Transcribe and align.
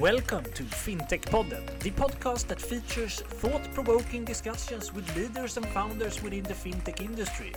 Welcome 0.00 0.44
to 0.52 0.62
FinTech 0.62 1.22
Podden, 1.22 1.66
the 1.78 1.90
podcast 1.90 2.48
that 2.48 2.60
features 2.60 3.22
thought 3.22 3.62
provoking 3.72 4.26
discussions 4.26 4.92
with 4.92 5.16
leaders 5.16 5.56
and 5.56 5.64
founders 5.68 6.22
within 6.22 6.42
the 6.42 6.52
fintech 6.52 7.00
industry. 7.00 7.54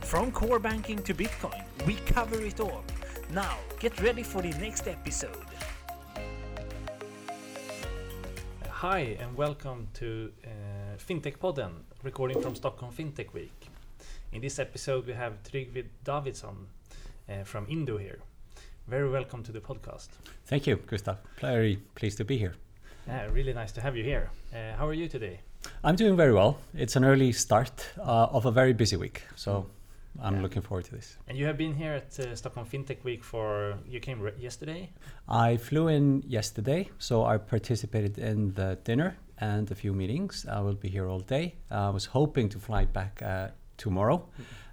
From 0.00 0.32
core 0.32 0.58
banking 0.58 1.02
to 1.02 1.12
Bitcoin, 1.12 1.62
we 1.86 1.96
cover 2.06 2.40
it 2.40 2.60
all. 2.60 2.82
Now, 3.30 3.58
get 3.78 4.00
ready 4.00 4.22
for 4.22 4.40
the 4.40 4.52
next 4.52 4.88
episode. 4.88 5.36
Hi, 8.70 9.18
and 9.20 9.36
welcome 9.36 9.88
to 9.94 10.32
uh, 10.44 10.96
FinTech 10.96 11.36
Podden, 11.36 11.72
recording 12.02 12.40
from 12.40 12.54
Stockholm 12.54 12.90
FinTech 12.90 13.34
Week. 13.34 13.68
In 14.32 14.40
this 14.40 14.58
episode, 14.58 15.06
we 15.06 15.12
have 15.12 15.42
Tryggvi 15.42 15.84
Davidsson 16.02 16.56
uh, 17.28 17.44
from 17.44 17.66
Indo 17.68 17.98
here. 17.98 18.20
Very 18.88 19.08
welcome 19.10 19.42
to 19.42 19.52
the 19.52 19.60
podcast. 19.60 20.08
Thank 20.46 20.66
you, 20.66 20.76
Gustav. 20.76 21.16
Very 21.40 21.76
pleased 21.94 22.18
to 22.18 22.24
be 22.24 22.38
here. 22.38 22.54
Yeah, 23.06 23.26
really 23.32 23.52
nice 23.52 23.72
to 23.72 23.80
have 23.80 23.96
you 23.96 24.04
here. 24.04 24.30
Uh, 24.54 24.76
how 24.76 24.86
are 24.86 24.92
you 24.94 25.08
today? 25.08 25.40
I'm 25.82 25.96
doing 25.96 26.16
very 26.16 26.32
well. 26.32 26.58
It's 26.74 26.96
an 26.96 27.04
early 27.04 27.32
start 27.32 27.86
uh, 27.98 28.26
of 28.36 28.46
a 28.46 28.50
very 28.52 28.72
busy 28.72 28.96
week, 28.96 29.22
so 29.34 29.66
I'm 30.22 30.36
Yeah. 30.36 30.42
looking 30.42 30.62
forward 30.62 30.84
to 30.86 30.92
this. 30.92 31.16
And 31.28 31.36
you 31.38 31.46
have 31.46 31.56
been 31.58 31.74
here 31.74 31.94
at 31.94 32.18
uh, 32.20 32.34
Stockholm 32.36 32.66
FinTech 32.66 33.02
Week 33.04 33.24
for 33.24 33.74
you 33.88 34.00
came 34.00 34.20
yesterday. 34.38 34.90
I 35.28 35.56
flew 35.56 35.88
in 35.88 36.22
yesterday, 36.26 36.88
so 36.98 37.24
I 37.24 37.38
participated 37.38 38.18
in 38.18 38.54
the 38.54 38.78
dinner 38.84 39.16
and 39.38 39.70
a 39.70 39.74
few 39.74 39.92
meetings. 39.92 40.46
I 40.48 40.60
will 40.60 40.74
be 40.76 40.88
here 40.88 41.08
all 41.08 41.20
day. 41.20 41.54
I 41.70 41.90
was 41.90 42.06
hoping 42.06 42.48
to 42.50 42.58
fly 42.58 42.84
back 42.84 43.20
uh, 43.22 43.48
tomorrow, 43.76 44.28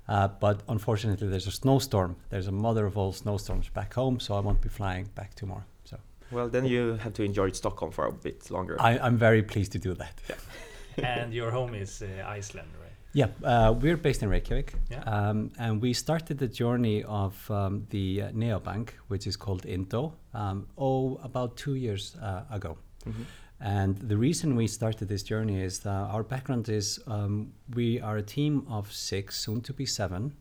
uh, 0.08 0.28
but 0.40 0.62
unfortunately, 0.68 1.28
there's 1.30 1.48
a 1.48 1.52
snowstorm. 1.52 2.16
There's 2.30 2.48
a 2.48 2.52
mother 2.52 2.86
of 2.86 2.98
all 2.98 3.14
snowstorms 3.14 3.70
back 3.70 3.94
home, 3.94 4.20
so 4.20 4.36
I 4.36 4.40
won't 4.40 4.62
be 4.62 4.70
flying 4.70 5.08
back 5.16 5.34
tomorrow. 5.36 5.64
So 5.86 5.98
Well, 6.32 6.50
then 6.50 6.66
you 6.66 6.98
have 7.04 7.14
to 7.14 7.24
enjoy 7.24 7.52
Stockholm 7.52 7.92
for 7.92 8.06
a 8.08 8.12
bit 8.12 8.50
longer. 8.52 8.76
I, 8.80 8.98
I'm 9.00 9.18
very 9.18 9.44
pleased 9.44 9.72
to 9.74 9.80
do 9.80 9.94
that. 9.96 10.22
and 11.04 11.34
your 11.34 11.52
home 11.52 11.74
is 11.74 12.02
uh, 12.02 12.38
Iceland, 12.38 12.68
right? 12.82 12.92
Yeah, 13.16 13.28
uh, 13.44 13.74
we're 13.74 13.98
based 13.98 14.24
in 14.24 14.30
Reykjavik, 14.30 14.74
Yeah. 14.90 15.04
um, 15.04 15.52
and 15.60 15.82
we 15.82 15.94
started 15.94 16.38
the 16.40 16.48
journey 16.48 17.04
of 17.04 17.50
um, 17.52 17.86
the 17.92 18.24
uh, 18.24 18.32
neobank, 18.32 18.90
which 19.08 19.28
is 19.28 19.38
called 19.38 19.66
Indo, 19.68 20.14
um, 20.34 20.66
oh, 20.78 21.20
about 21.24 21.56
two 21.56 21.76
years 21.76 22.16
uh, 22.22 22.42
ago. 22.50 22.78
Mhm. 23.06 23.26
And 23.64 23.98
the 23.98 24.18
reason 24.18 24.58
we 24.58 24.68
started 24.68 25.08
this 25.08 25.24
journey 25.24 25.62
is 25.62 25.80
that 25.80 25.90
our 25.90 26.22
background 26.22 26.68
is 26.68 27.00
um, 27.08 27.54
we 27.74 28.02
are 28.02 28.18
a 28.18 28.22
team 28.22 28.68
of 28.70 28.92
six, 28.92 29.40
soon 29.40 29.62
to 29.62 29.74
be 29.74 29.86
seven, 29.86 30.34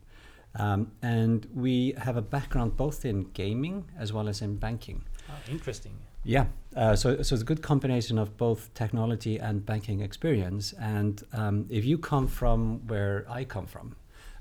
um, 0.56 0.91
and 1.03 1.47
we 1.55 1.95
have 1.98 2.17
a 2.17 2.23
background 2.23 2.77
both 2.77 3.05
in 3.05 3.31
gaming 3.33 3.84
as 3.97 4.12
well 4.12 4.28
as 4.28 4.43
in 4.43 4.56
banking. 4.56 5.05
Ah, 5.31 5.39
interesting. 5.48 5.93
Yeah, 6.25 6.47
uh, 6.77 6.97
so 6.97 7.23
so 7.23 7.34
it's 7.34 7.43
a 7.43 7.45
good 7.45 7.62
combination 7.62 8.19
of 8.19 8.37
both 8.37 8.75
technology 8.75 9.39
and 9.39 9.65
banking 9.65 10.00
experience. 10.00 10.73
And 10.73 11.23
um, 11.33 11.67
if 11.70 11.84
you 11.84 11.98
come 11.98 12.27
from 12.27 12.87
where 12.89 13.25
I 13.28 13.45
come 13.45 13.67
from, 13.67 13.95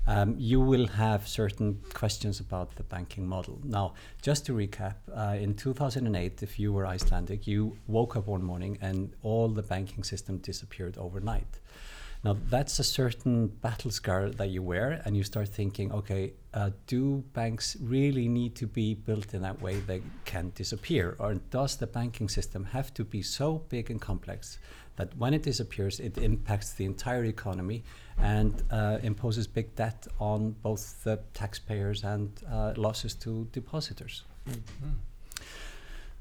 um, 0.06 0.34
you 0.38 0.60
will 0.60 0.86
have 0.86 1.28
certain 1.28 1.80
questions 1.94 2.40
about 2.40 2.74
the 2.76 2.82
banking 2.82 3.26
model. 3.26 3.60
Now, 3.64 3.94
just 4.20 4.46
to 4.46 4.52
recap, 4.52 4.96
uh, 5.14 5.36
in 5.36 5.54
2008, 5.54 6.42
if 6.42 6.58
you 6.58 6.72
were 6.72 6.86
Icelandic, 6.86 7.46
you 7.46 7.76
woke 7.86 8.16
up 8.16 8.26
one 8.26 8.42
morning 8.42 8.78
and 8.80 9.14
all 9.22 9.48
the 9.48 9.62
banking 9.62 10.02
system 10.02 10.38
disappeared 10.38 10.98
overnight. 10.98 11.60
Now, 12.24 12.36
that's 12.48 12.78
a 12.78 12.84
certain 12.84 13.48
battle 13.48 13.90
scar 13.90 14.30
that 14.30 14.50
you 14.50 14.62
wear, 14.62 15.02
and 15.04 15.16
you 15.16 15.24
start 15.24 15.48
thinking, 15.48 15.90
okay, 15.90 16.34
uh, 16.54 16.70
do 16.86 17.24
banks 17.32 17.76
really 17.80 18.28
need 18.28 18.54
to 18.56 18.66
be 18.68 18.94
built 18.94 19.34
in 19.34 19.42
that 19.42 19.60
way 19.60 19.80
they 19.80 20.02
can 20.24 20.52
disappear? 20.54 21.16
Or 21.18 21.34
does 21.34 21.76
the 21.76 21.88
banking 21.88 22.28
system 22.28 22.64
have 22.64 22.94
to 22.94 23.04
be 23.04 23.22
so 23.22 23.64
big 23.68 23.90
and 23.90 24.00
complex 24.00 24.58
that 24.96 25.16
when 25.16 25.34
it 25.34 25.42
disappears, 25.42 25.98
it 25.98 26.16
impacts 26.18 26.74
the 26.74 26.84
entire 26.84 27.24
economy 27.24 27.82
and 28.18 28.62
uh, 28.70 28.98
imposes 29.02 29.48
big 29.48 29.74
debt 29.74 30.06
on 30.20 30.54
both 30.62 31.02
the 31.02 31.18
taxpayers 31.34 32.04
and 32.04 32.30
uh, 32.48 32.72
losses 32.76 33.14
to 33.14 33.48
depositors? 33.52 34.22
Mm. 34.48 34.92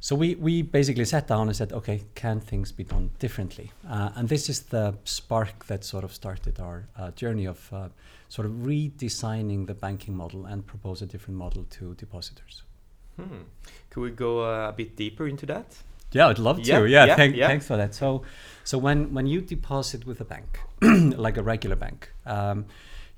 So 0.04 0.16
we, 0.16 0.34
we 0.34 0.64
basically 0.64 1.06
sat 1.06 1.28
down 1.28 1.48
and 1.48 1.56
said, 1.56 1.72
okay, 1.74 2.02
can 2.16 2.40
things 2.40 2.72
be 2.72 2.84
done 2.84 3.12
differently? 3.20 3.72
Uh, 3.88 4.10
and 4.16 4.28
this 4.28 4.50
is 4.50 4.62
the 4.62 4.96
spark 5.04 5.66
that 5.68 5.84
sort 5.84 6.04
of 6.04 6.12
started 6.12 6.60
our 6.60 6.88
uh, 6.98 7.12
journey 7.12 7.46
of 7.46 7.72
uh, 7.72 7.90
sort 8.28 8.48
of 8.48 8.54
redesigning 8.54 9.68
the 9.68 9.76
banking 9.76 10.18
model 10.18 10.48
and 10.48 10.66
propose 10.66 11.04
a 11.04 11.06
different 11.06 11.38
model 11.38 11.66
to 11.70 11.94
depositors. 11.96 12.64
Hmm. 13.16 13.44
Could 13.92 14.02
we 14.02 14.10
go 14.10 14.40
uh, 14.44 14.70
a 14.70 14.74
bit 14.74 14.96
deeper 14.96 15.28
into 15.28 15.46
that? 15.46 15.78
Yeah, 16.14 16.30
I'd 16.30 16.40
love 16.40 16.60
Yeah, 16.60 16.80
to. 16.80 16.88
Yeah, 16.88 17.06
yeah, 17.06 17.16
thank, 17.16 17.36
yeah. 17.36 17.48
thanks 17.48 17.68
for 17.68 17.78
that. 17.78 17.94
So, 17.94 18.24
so 18.64 18.80
when 18.80 19.14
when 19.14 19.28
you 19.28 19.40
deposit 19.42 20.06
with 20.08 20.20
a 20.20 20.26
bank, 20.26 20.60
like 20.82 21.38
a 21.38 21.44
regular 21.44 21.76
bank, 21.76 22.12
um, 22.26 22.66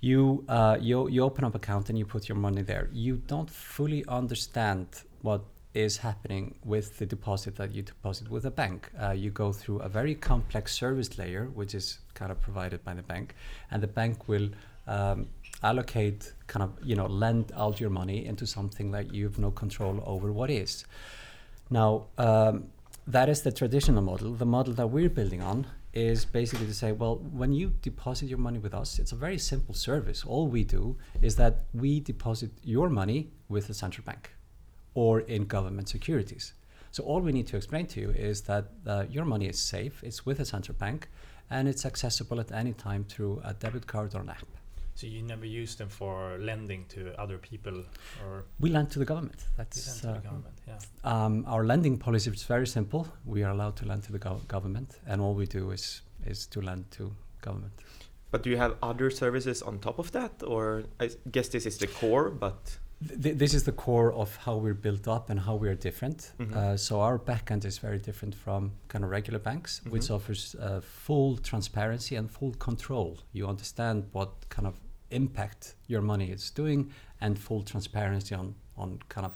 you 0.01 0.43
uh, 0.49 0.77
you 0.81 1.07
you 1.07 1.23
open 1.23 1.43
up 1.45 1.55
account 1.55 1.89
and 1.89 1.97
you 1.97 2.05
put 2.05 2.27
your 2.29 2.37
money 2.37 2.61
there. 2.61 2.89
You 2.91 3.21
don't 3.27 3.49
fully 3.49 4.03
understand 4.07 4.87
what 5.21 5.41
is 5.73 5.97
happening 5.97 6.55
with 6.63 6.97
the 6.99 7.05
deposit 7.05 7.55
that 7.55 7.73
you 7.73 7.81
deposit 7.81 8.29
with 8.29 8.45
a 8.45 8.51
bank. 8.51 8.91
Uh, 9.01 9.11
you 9.11 9.29
go 9.31 9.51
through 9.51 9.79
a 9.79 9.89
very 9.89 10.15
complex 10.15 10.73
service 10.73 11.17
layer, 11.17 11.45
which 11.53 11.73
is 11.73 11.99
kind 12.13 12.31
of 12.31 12.39
provided 12.41 12.83
by 12.83 12.93
the 12.93 13.03
bank, 13.03 13.35
and 13.71 13.81
the 13.81 13.87
bank 13.87 14.27
will. 14.27 14.49
Um, 14.85 15.27
allocate 15.65 16.33
kind 16.47 16.61
of 16.61 16.71
you 16.83 16.93
know 16.93 17.05
lend 17.05 17.53
out 17.55 17.79
your 17.79 17.89
money 17.89 18.25
into 18.25 18.45
something 18.45 18.91
that 18.91 19.13
you 19.13 19.23
have 19.23 19.39
no 19.39 19.49
control 19.49 20.03
over 20.05 20.29
what 20.29 20.49
is 20.49 20.83
now, 21.73 22.05
um, 22.19 22.65
that 23.07 23.29
is 23.29 23.41
the 23.41 23.51
traditional 23.51 24.01
model. 24.01 24.33
The 24.33 24.45
model 24.45 24.73
that 24.75 24.87
we're 24.87 25.09
building 25.09 25.41
on 25.41 25.65
is 25.93 26.23
basically 26.25 26.67
to 26.67 26.73
say, 26.73 26.91
well, 26.91 27.15
when 27.15 27.51
you 27.51 27.73
deposit 27.81 28.27
your 28.27 28.37
money 28.37 28.59
with 28.59 28.73
us, 28.73 28.99
it's 28.99 29.11
a 29.11 29.15
very 29.15 29.37
simple 29.37 29.73
service. 29.73 30.23
All 30.23 30.47
we 30.47 30.63
do 30.63 30.97
is 31.21 31.35
that 31.37 31.65
we 31.73 31.99
deposit 31.99 32.51
your 32.63 32.89
money 32.89 33.31
with 33.49 33.67
the 33.67 33.73
central 33.73 34.05
bank 34.05 34.31
or 34.93 35.21
in 35.21 35.45
government 35.45 35.89
securities. 35.89 36.53
So 36.91 37.03
all 37.03 37.21
we 37.21 37.31
need 37.31 37.47
to 37.47 37.57
explain 37.57 37.87
to 37.87 37.99
you 37.99 38.11
is 38.11 38.41
that 38.41 38.65
uh, 38.85 39.05
your 39.09 39.25
money 39.25 39.47
is 39.47 39.57
safe, 39.57 40.03
it's 40.03 40.25
with 40.25 40.39
a 40.39 40.45
central 40.45 40.77
bank, 40.77 41.09
and 41.49 41.67
it's 41.67 41.85
accessible 41.85 42.39
at 42.39 42.51
any 42.51 42.73
time 42.73 43.03
through 43.05 43.41
a 43.43 43.53
debit 43.53 43.87
card 43.87 44.13
or 44.15 44.21
an 44.21 44.29
app. 44.29 44.47
So 44.95 45.07
you 45.07 45.23
never 45.23 45.45
use 45.45 45.75
them 45.75 45.89
for 45.89 46.37
lending 46.39 46.85
to 46.89 47.19
other 47.19 47.39
people 47.39 47.83
or 48.23 48.45
We 48.59 48.69
lend 48.69 48.91
to 48.91 48.99
the 48.99 49.05
government. 49.05 49.45
That's 49.57 49.87
lend 49.87 50.01
to 50.01 50.09
uh, 50.09 50.13
the 50.13 50.19
government? 50.19 50.55
Yeah. 50.67 50.77
Um, 51.03 51.45
our 51.47 51.65
lending 51.65 51.97
policy 51.97 52.29
is 52.29 52.43
very 52.43 52.67
simple. 52.67 53.07
We 53.25 53.43
are 53.43 53.51
allowed 53.51 53.75
to 53.77 53.85
lend 53.85 54.03
to 54.03 54.11
the 54.11 54.19
gov- 54.19 54.47
government, 54.47 54.99
and 55.07 55.19
all 55.19 55.33
we 55.33 55.47
do 55.47 55.71
is 55.71 56.01
is 56.25 56.45
to 56.47 56.61
lend 56.61 56.91
to 56.91 57.11
government. 57.41 57.73
But 58.31 58.43
do 58.43 58.49
you 58.49 58.57
have 58.57 58.75
other 58.81 59.09
services 59.09 59.61
on 59.61 59.79
top 59.79 59.99
of 59.99 60.11
that? 60.11 60.43
Or 60.43 60.83
I 60.99 61.09
guess 61.31 61.49
this 61.49 61.65
is 61.65 61.77
the 61.77 61.87
core, 61.87 62.29
but 62.29 62.77
Th- 63.07 63.21
th- 63.23 63.37
this 63.37 63.53
is 63.53 63.63
the 63.63 63.71
core 63.71 64.11
of 64.13 64.35
how 64.45 64.55
we're 64.57 64.73
built 64.87 65.07
up 65.07 65.29
and 65.29 65.39
how 65.39 65.55
we 65.55 65.67
are 65.69 65.75
different. 65.75 66.31
Mhm. 66.39 66.53
Uh, 66.55 66.77
so 66.77 67.01
our 67.01 67.17
backend 67.19 67.65
is 67.65 67.77
very 67.79 67.99
different 67.99 68.35
from 68.35 68.71
kind 68.87 69.03
of 69.03 69.11
regular 69.11 69.39
banks, 69.39 69.81
which 69.89 70.03
Mhm. 70.07 70.15
offers 70.15 70.55
uh, 70.59 70.79
full 70.81 71.37
transparency 71.37 72.15
and 72.15 72.29
full 72.29 72.53
control. 72.53 73.17
You 73.33 73.47
understand 73.47 74.05
what 74.11 74.29
kind 74.49 74.67
of 74.67 74.75
impact 75.11 75.75
your 75.87 76.01
money 76.01 76.31
is 76.31 76.51
doing, 76.51 76.91
and 77.21 77.37
full 77.39 77.61
transparency 77.63 78.35
on 78.35 78.55
on 78.77 78.99
kind 79.09 79.25
of 79.25 79.33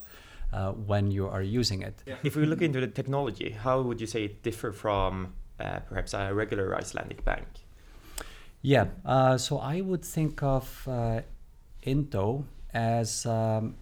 uh, 0.54 0.72
when 0.88 1.12
you 1.12 1.28
are 1.28 1.44
using 1.44 1.82
it. 1.84 2.04
if 2.24 2.36
we 2.36 2.46
look 2.46 2.62
into 2.62 2.80
the 2.80 2.88
technology, 2.88 3.50
how 3.52 3.82
would 3.82 4.00
you 4.02 4.08
say 4.08 4.24
it 4.26 4.44
differ 4.44 4.72
from 4.72 5.34
uh, 5.60 5.80
perhaps 5.90 6.14
a 6.14 6.34
regular 6.34 6.76
Icelandic 6.82 7.24
bank? 7.26 7.48
Yeah, 8.62 8.88
uh, 9.06 9.38
so 9.38 9.58
I 9.60 9.82
would 9.82 10.04
think 10.06 10.42
of 10.42 10.88
uh, 10.88 11.22
Indo 11.84 12.46
as 12.74 13.26
um, 13.26 13.76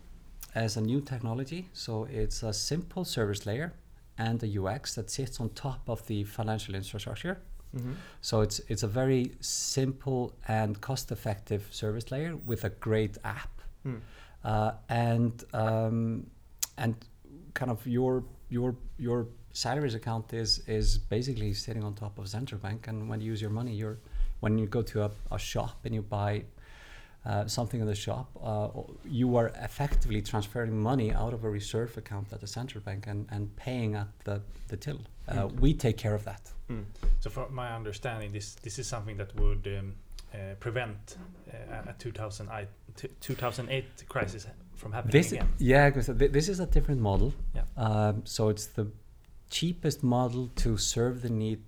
as 0.53 0.77
a 0.77 0.81
new 0.81 1.01
technology. 1.01 1.69
So 1.73 2.05
it's 2.05 2.43
a 2.43 2.53
simple 2.53 3.03
service 3.05 3.45
layer 3.45 3.73
and 4.17 4.41
a 4.43 4.61
UX 4.63 4.95
that 4.95 5.09
sits 5.09 5.39
on 5.39 5.49
top 5.49 5.89
of 5.89 6.05
the 6.07 6.23
financial 6.23 6.75
infrastructure. 6.75 7.37
Mm-hmm. 7.75 7.93
So 8.21 8.41
it's 8.41 8.59
it's 8.69 8.83
a 8.83 8.87
very 8.87 9.31
simple 9.41 10.33
and 10.47 10.79
cost-effective 10.79 11.67
service 11.71 12.09
layer 12.11 12.37
with 12.45 12.63
a 12.63 12.69
great 12.69 13.17
app, 13.23 13.61
Hmm. 13.83 13.97
uh, 14.43 14.71
and 14.89 15.43
um, 15.53 16.27
and 16.77 16.95
kind 17.53 17.71
of 17.71 17.85
your 17.85 18.23
your 18.49 18.75
your 18.97 19.27
salaries 19.51 19.95
account 19.95 20.33
is 20.33 20.59
is 20.67 20.97
basically 20.97 21.53
sitting 21.53 21.83
on 21.83 21.93
top 21.95 22.17
of 22.17 22.27
central 22.27 22.59
bank, 22.61 22.87
and 22.87 23.09
when 23.09 23.19
you 23.21 23.31
use 23.31 23.41
your 23.41 23.51
money, 23.51 23.73
you're 23.73 23.97
when 24.39 24.57
you 24.57 24.67
go 24.67 24.81
to 24.81 25.03
a, 25.03 25.11
a 25.31 25.37
shop 25.39 25.77
and 25.85 25.93
you 25.93 26.01
buy 26.01 26.43
uh, 27.25 27.47
something 27.47 27.81
in 27.81 27.87
the 27.87 27.95
shop, 27.95 28.29
uh, 28.43 28.69
you 29.03 29.35
are 29.35 29.51
effectively 29.63 30.21
transferring 30.21 30.77
money 30.79 31.11
out 31.11 31.33
of 31.33 31.43
a 31.43 31.49
reserve 31.49 31.97
account 31.97 32.31
at 32.31 32.39
the 32.41 32.47
central 32.47 32.81
bank 32.83 33.07
and, 33.07 33.27
and 33.31 33.55
paying 33.55 33.95
at 33.95 34.07
the, 34.23 34.41
the 34.67 34.77
till. 34.77 34.99
Uh, 35.27 35.33
Mm. 35.47 35.59
We 35.59 35.73
take 35.73 35.97
care 35.97 36.13
of 36.13 36.23
that. 36.25 36.51
Mm. 36.69 36.83
So 37.19 37.29
from 37.31 37.53
my 37.53 37.73
understanding, 37.75 38.31
this 38.31 38.55
this 38.61 38.77
is 38.79 38.87
something 38.87 39.17
that 39.17 39.33
would 39.39 39.67
um, 39.67 39.95
uh, 40.33 40.37
prevent 40.59 41.17
uh, 41.51 41.89
a 41.91 41.93
2008, 41.97 42.67
t- 42.95 43.09
2008 43.21 43.85
crisis 44.07 44.47
from 44.75 44.91
happening 44.91 45.11
This, 45.11 45.31
again. 45.31 45.47
yeah, 45.57 45.89
because 45.89 46.07
th- 46.19 46.31
this 46.31 46.47
is 46.49 46.59
a 46.59 46.65
different 46.67 47.01
model. 47.01 47.33
Yeah. 47.55 47.63
Um, 47.77 48.21
so 48.25 48.49
it's 48.49 48.67
the 48.67 48.87
cheapest 49.49 50.03
model 50.03 50.49
to 50.57 50.77
serve 50.77 51.21
the 51.21 51.29
need, 51.29 51.63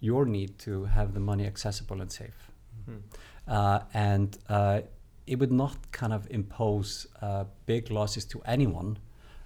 your 0.00 0.24
need 0.26 0.58
to 0.60 0.84
have 0.84 1.14
the 1.14 1.20
money 1.20 1.46
accessible 1.46 2.00
and 2.00 2.12
safe. 2.12 2.50
Mm. 2.88 3.00
Uh, 3.48 3.80
and 3.94 4.38
uh, 4.48 4.80
it 5.26 5.38
would 5.38 5.52
not 5.52 5.76
kind 5.92 6.12
of 6.12 6.26
impose 6.30 7.06
uh, 7.22 7.44
big 7.66 7.90
losses 7.90 8.24
to 8.26 8.40
anyone 8.44 8.98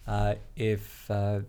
uh, 0.06 0.34
if 0.56 1.10
uh, 1.10 1.40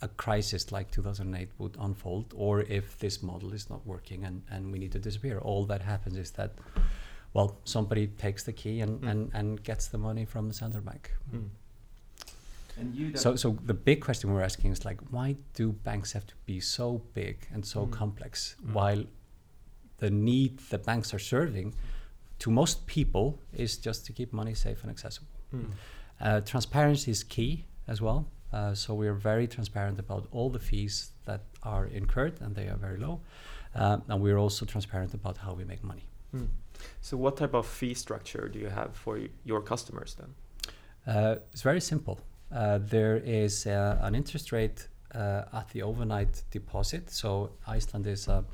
a 0.00 0.08
crisis 0.08 0.72
like 0.72 0.90
2008 0.90 1.48
would 1.58 1.76
unfold 1.80 2.32
or 2.36 2.62
if 2.62 2.98
this 2.98 3.22
model 3.22 3.52
is 3.52 3.70
not 3.70 3.86
working 3.86 4.24
and, 4.24 4.42
and 4.50 4.72
we 4.72 4.78
need 4.78 4.92
to 4.92 4.98
disappear. 4.98 5.38
All 5.38 5.64
that 5.66 5.82
happens 5.82 6.16
is 6.16 6.30
that, 6.32 6.52
well, 7.34 7.56
somebody 7.64 8.06
takes 8.08 8.44
the 8.44 8.52
key 8.52 8.80
and, 8.80 9.00
Mm. 9.00 9.10
and, 9.10 9.30
and 9.34 9.62
gets 9.62 9.88
the 9.88 9.98
money 9.98 10.24
from 10.24 10.48
the 10.48 10.54
central 10.54 10.82
bank. 10.82 11.12
Mm. 11.32 11.48
And 12.78 12.94
you 12.94 13.16
So, 13.16 13.36
so 13.36 13.58
the 13.64 13.74
big 13.74 14.00
question 14.00 14.32
we're 14.32 14.42
asking 14.42 14.72
is 14.72 14.84
like, 14.84 15.00
why 15.10 15.36
do 15.54 15.72
banks 15.72 16.12
have 16.12 16.26
to 16.26 16.34
be 16.46 16.58
so 16.60 17.02
big 17.14 17.46
and 17.52 17.64
so 17.64 17.86
Mm. 17.86 17.92
complex, 17.92 18.56
Mm. 18.64 18.72
while 18.72 19.04
the 19.98 20.10
need 20.10 20.58
the 20.70 20.78
banks 20.78 21.14
are 21.14 21.18
serving 21.20 21.74
to 22.42 22.50
most 22.50 22.86
people 22.86 23.38
is 23.52 23.76
just 23.76 24.04
to 24.06 24.12
keep 24.12 24.32
money 24.32 24.54
safe 24.54 24.82
and 24.82 24.90
accessible. 24.90 25.28
Mm. 25.54 25.70
Uh, 26.20 26.40
transparency 26.40 27.10
is 27.10 27.22
key 27.22 27.64
as 27.86 28.00
well. 28.02 28.26
Uh, 28.52 28.74
so 28.74 28.94
we 28.94 29.06
are 29.06 29.14
very 29.14 29.46
transparent 29.46 29.98
about 30.00 30.26
all 30.32 30.50
the 30.50 30.58
fees 30.58 31.12
that 31.24 31.42
are 31.62 31.86
incurred, 31.86 32.40
and 32.40 32.56
they 32.56 32.66
are 32.66 32.76
very 32.76 32.98
low. 32.98 33.20
Uh, 33.76 33.98
and 34.08 34.20
we 34.20 34.32
are 34.32 34.38
also 34.38 34.66
transparent 34.66 35.14
about 35.14 35.36
how 35.38 35.52
we 35.54 35.64
make 35.64 35.84
money. 35.84 36.04
Mm. 36.34 36.48
So, 37.00 37.16
what 37.16 37.36
type 37.36 37.54
of 37.54 37.64
fee 37.66 37.94
structure 37.94 38.48
do 38.48 38.58
you 38.58 38.70
have 38.70 38.90
for 38.94 39.20
your 39.44 39.62
customers 39.62 40.16
then? 40.20 40.30
Uh, 41.06 41.36
it's 41.52 41.62
very 41.62 41.80
simple. 41.80 42.18
Uh, 42.50 42.78
there 42.78 43.16
is 43.24 43.66
uh, 43.66 43.98
an 44.02 44.14
interest 44.14 44.52
rate 44.52 44.88
uh, 45.14 45.44
at 45.52 45.68
the 45.70 45.82
overnight 45.82 46.42
deposit. 46.50 47.10
So 47.10 47.52
Iceland 47.66 48.06
is 48.06 48.28
a, 48.28 48.44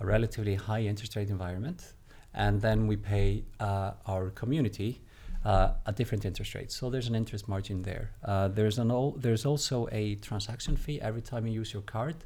a 0.00 0.06
relatively 0.06 0.54
high 0.54 0.82
interest 0.82 1.16
rate 1.16 1.30
environment, 1.30 1.94
and 2.34 2.60
then 2.60 2.86
we 2.86 2.96
pay 2.96 3.44
uh, 3.60 3.92
our 4.06 4.30
community 4.30 5.00
uh, 5.44 5.72
a 5.86 5.92
different 5.92 6.24
interest 6.24 6.54
rate. 6.54 6.70
So 6.70 6.90
there's 6.90 7.08
an 7.08 7.14
interest 7.14 7.48
margin 7.48 7.82
there. 7.82 8.10
Uh, 8.24 8.48
there's 8.48 8.78
an 8.78 8.90
al- 8.90 9.16
there's 9.18 9.46
also 9.46 9.88
a 9.90 10.16
transaction 10.16 10.76
fee 10.76 11.00
every 11.00 11.22
time 11.22 11.46
you 11.46 11.54
use 11.60 11.72
your 11.72 11.82
card, 11.82 12.16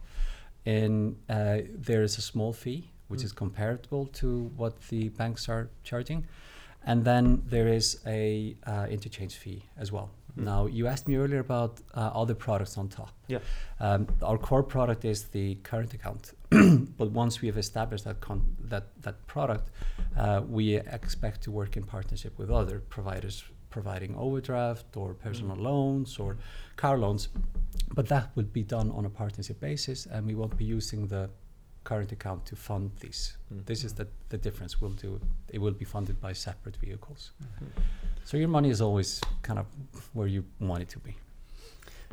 and 0.67 1.17
uh, 1.29 1.59
there 1.89 2.03
is 2.03 2.19
a 2.19 2.23
small 2.23 2.53
fee 2.53 2.91
which 3.09 3.21
Mm. 3.21 3.25
is 3.25 3.33
comparable 3.33 4.07
to 4.07 4.51
what 4.57 4.81
the 4.89 5.11
banks 5.11 5.49
are 5.49 5.69
charging. 5.85 6.27
And 6.87 7.05
then 7.05 7.43
there 7.47 7.69
is 7.69 8.01
a 8.07 8.57
uh, 8.67 8.87
interchange 8.91 9.37
fee 9.37 9.63
as 9.77 9.93
well. 9.93 10.11
Mm. 10.39 10.45
Now 10.45 10.67
you 10.67 10.87
asked 10.87 11.09
me 11.09 11.17
earlier 11.17 11.41
about 11.41 11.81
uh, 11.95 12.11
other 12.15 12.35
products 12.35 12.77
on 12.79 12.89
top. 12.89 13.13
Yeah. 13.29 13.39
Um, 13.81 14.07
our 14.23 14.39
core 14.39 14.63
product 14.63 15.05
is 15.05 15.25
the 15.25 15.57
current 15.57 15.95
account, 15.95 16.33
but 16.99 17.11
once 17.11 17.41
we 17.41 17.49
have 17.49 17.59
established 17.59 18.05
that 18.05 18.21
con- 18.21 18.57
that 18.65 18.87
that 19.03 19.27
product, 19.27 19.71
uh, 20.17 20.43
we 20.49 20.77
expect 20.77 21.43
to 21.43 21.51
work 21.51 21.77
in 21.77 21.85
partnership 21.85 22.39
with 22.39 22.51
other 22.51 22.81
providers 22.81 23.45
providing 23.71 24.15
overdraft 24.17 24.97
or 24.97 25.15
personal 25.15 25.57
loans 25.57 26.19
or 26.19 26.37
car 26.77 26.97
loans. 26.97 27.29
But 27.93 28.07
that 28.09 28.31
would 28.37 28.53
be 28.53 28.63
done 28.63 28.91
on 28.93 29.05
a 29.05 29.11
partnership 29.11 29.61
basis, 29.61 30.07
and 30.07 30.27
we 30.27 30.35
won't 30.35 30.57
be 30.57 30.65
using 30.65 31.09
the 31.09 31.29
current 31.85 32.13
account 32.13 32.47
to 32.47 32.57
fund 32.57 32.91
these. 33.01 33.37
Mm. 33.53 33.67
This 33.67 33.85
is 33.85 33.93
the, 33.95 34.07
the 34.31 34.39
difference. 34.39 34.81
We'll 34.81 34.99
do 35.07 35.21
it 35.53 35.59
will 35.61 35.73
be 35.73 35.85
funded 35.85 36.21
by 36.21 36.33
separate 36.33 36.77
vehicles. 36.77 37.33
Mm. 37.43 37.83
So 38.25 38.37
your 38.37 38.49
money 38.49 38.71
is 38.71 38.81
always 38.81 39.21
kind 39.43 39.59
of 39.59 39.67
where 40.15 40.27
you 40.27 40.45
want 40.61 40.83
it 40.83 40.89
to 40.91 40.99
be. 40.99 41.17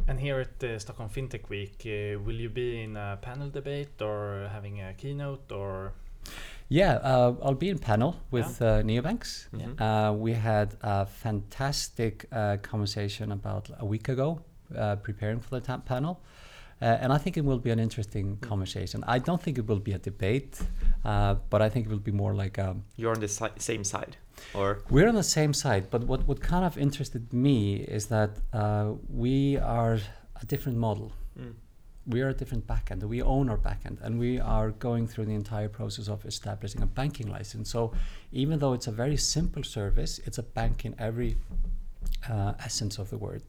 And 0.08 0.20
here 0.20 0.40
at 0.40 0.60
the 0.60 0.80
Stockholm 0.80 1.10
FinTech 1.10 1.50
Week, 1.50 1.82
uh, 1.86 2.20
will 2.20 2.36
you 2.36 2.50
be 2.50 2.84
in 2.84 2.98
a 2.98 3.18
panel 3.22 3.50
debate 3.50 4.02
or 4.02 4.50
having 4.52 4.82
a 4.82 4.94
keynote 4.94 5.52
or? 5.52 5.94
Yeah, 6.70 6.96
uh, 6.96 7.36
I'll 7.44 7.54
be 7.56 7.70
in 7.70 7.80
panel 7.80 8.16
with 8.32 8.62
uh, 8.62 8.82
neobanks. 8.84 9.48
Mhm. 9.54 9.80
Uh, 9.80 10.14
we 10.14 10.34
had 10.34 10.76
a 10.82 11.06
fantastic 11.06 12.26
uh, 12.32 12.58
conversation 12.62 13.32
about 13.32 13.70
a 13.80 13.86
week 13.86 14.10
ago, 14.10 14.40
uh, 14.76 14.96
preparing 14.96 15.40
for 15.40 15.60
the 15.60 15.62
ta- 15.62 15.78
panel. 15.86 16.22
Uh, 16.82 16.98
and 17.02 17.14
I 17.14 17.18
think 17.20 17.38
it 17.38 17.46
will 17.46 17.60
be 17.60 17.70
an 17.72 17.80
interesting 17.80 18.38
Mm. 18.38 18.42
conversation. 18.50 19.04
I 19.16 19.20
don't 19.20 19.42
think 19.42 19.58
it 19.58 19.68
will 19.68 19.80
be 19.90 19.94
a 19.94 20.00
debate, 20.00 20.60
uh, 21.06 21.36
but 21.52 21.62
I 21.62 21.70
think 21.70 21.86
it 21.86 21.90
will 21.92 22.06
be 22.12 22.12
more 22.12 22.34
like 22.44 22.58
um, 22.60 22.84
You're 22.98 23.14
on 23.16 23.20
the 23.22 23.28
si- 23.28 23.60
same 23.60 23.84
side, 23.84 24.18
or 24.54 24.68
we're 24.90 25.08
on 25.08 25.16
the 25.16 25.30
same 25.40 25.54
side. 25.54 25.84
But 25.92 26.02
what, 26.10 26.28
what 26.28 26.40
kind 26.42 26.66
of 26.66 26.78
interested 26.78 27.32
me 27.34 27.76
is 27.98 28.08
that 28.08 28.32
uh, 28.54 28.94
we 29.24 29.58
are 29.58 30.00
a 30.42 30.46
different 30.46 30.78
model. 30.78 31.12
Mm. 31.40 31.54
we 32.08 32.22
are 32.24 32.30
a 32.30 32.34
different 32.34 32.66
backend. 32.66 33.04
We 33.04 33.22
own 33.22 33.48
our 33.52 33.60
backend, 33.60 34.02
and 34.02 34.18
we 34.20 34.40
are 34.40 34.72
going 34.72 35.08
through 35.08 35.28
the 35.28 35.36
entire 35.36 35.70
process 35.70 36.08
of 36.10 36.26
establishing 36.26 36.82
a 36.82 36.88
banking 36.88 37.28
license. 37.38 37.70
So, 37.70 37.92
even 38.32 38.58
though 38.60 38.74
it's 38.78 38.88
a 38.88 38.92
very 39.04 39.18
simple 39.18 39.64
service, 39.64 40.14
it's 40.26 40.40
a 40.40 40.44
bank 40.44 40.84
in 40.88 40.96
every 40.98 41.32
uh, 42.28 42.54
essence 42.68 42.98
of 43.02 43.10
the 43.12 43.18
word. 43.18 43.44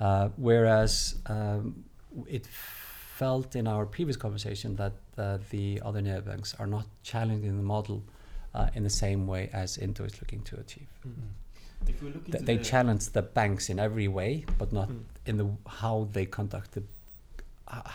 Uh, 0.00 0.28
whereas 0.36 1.14
um, 1.26 1.84
it 2.26 2.46
felt 2.46 3.54
in 3.56 3.66
our 3.66 3.86
previous 3.86 4.16
conversation 4.16 4.76
that 4.76 4.92
uh, 5.18 5.38
the 5.50 5.80
other 5.84 6.00
neobanks 6.02 6.58
are 6.60 6.66
not 6.66 6.86
challenging 7.02 7.56
the 7.56 7.62
model 7.62 8.02
uh, 8.54 8.68
in 8.74 8.82
the 8.82 8.90
same 8.90 9.26
way 9.26 9.48
as 9.52 9.78
Indo 9.78 10.04
is 10.04 10.20
looking 10.20 10.42
to 10.42 10.56
achieve. 10.58 10.88
If 11.86 12.02
we 12.02 12.10
look 12.10 12.24
Th- 12.24 12.34
into 12.36 12.44
they 12.46 12.56
the- 12.56 12.64
challenge 12.64 13.08
the 13.10 13.22
banks 13.22 13.68
in 13.70 13.78
every 13.78 14.08
way, 14.08 14.44
but 14.58 14.72
not 14.72 14.88
Mm. 14.88 15.02
in 15.26 15.36
the 15.36 15.46
how 15.80 16.08
they 16.12 16.26
conduct 16.26 16.72
the 16.72 16.82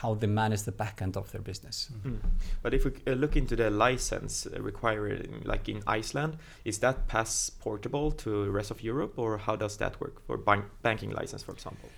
how 0.02 0.16
they 0.16 0.26
manage 0.28 0.64
the 0.64 0.72
back 0.72 1.02
end 1.04 1.16
of 1.16 1.32
their 1.32 1.42
business. 1.42 1.90
Mm. 2.04 2.18
But 2.64 2.74
if 2.74 2.84
we 2.86 2.92
uh, 3.06 3.14
look 3.14 3.36
into 3.36 3.56
the 3.56 3.70
license 3.70 4.48
uh, 4.48 4.60
required, 4.62 5.30
like 5.46 5.70
in 5.70 5.84
Iceland, 5.86 6.38
is 6.66 6.80
that 6.80 7.08
passportable 7.08 8.12
to 8.24 8.46
the 8.46 8.52
rest 8.52 8.72
of 8.72 8.82
Europe, 8.82 9.14
or 9.18 9.38
how 9.38 9.56
does 9.56 9.78
that 9.78 10.02
work 10.02 10.26
for 10.26 10.36
bank 10.38 10.66
banking 10.82 11.12
license, 11.12 11.44
for 11.44 11.52
example? 11.52 11.90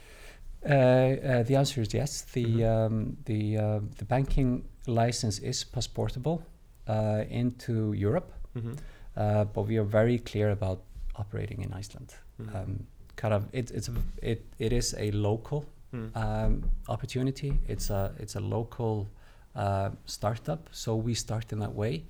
Uh, 0.65 0.69
uh, 0.71 1.43
the 1.43 1.55
answer 1.55 1.81
is 1.81 1.93
yes. 1.93 2.21
The 2.33 2.45
Mhm. 2.45 2.85
um, 2.85 3.17
the 3.25 3.57
uh, 3.57 3.79
the 3.97 4.05
banking 4.05 4.63
license 4.87 5.39
is 5.39 5.63
passportable 5.65 6.41
uh, 6.89 7.23
into 7.29 7.93
Europe, 7.93 8.31
Mm-hmm. 8.55 8.73
uh, 9.17 9.45
but 9.53 9.67
we 9.67 9.77
are 9.79 9.85
very 9.87 10.19
clear 10.19 10.49
about 10.51 10.79
operating 11.15 11.61
in 11.63 11.73
Iceland. 11.79 12.13
Mm. 12.41 12.55
Um, 12.55 12.87
kind 13.15 13.33
of, 13.33 13.43
it, 13.51 13.71
it's 13.71 13.89
a, 13.89 13.93
it 14.21 14.41
it 14.57 14.73
is 14.73 14.93
a 14.97 15.11
local 15.11 15.63
Mm. 15.93 16.11
um, 16.15 16.63
opportunity. 16.87 17.59
It's 17.67 17.89
a 17.89 18.11
it's 18.19 18.35
a 18.35 18.39
local 18.39 19.07
uh, 19.55 19.89
startup, 20.05 20.59
so 20.71 20.95
we 20.95 21.13
start 21.15 21.51
in 21.53 21.59
that 21.59 21.73
way. 21.75 22.03